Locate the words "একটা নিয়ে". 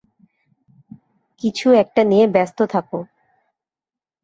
1.73-2.25